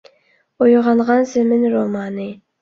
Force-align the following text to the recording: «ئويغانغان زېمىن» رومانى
«ئويغانغان 0.65 1.27
زېمىن» 1.33 1.67
رومانى 1.75 2.27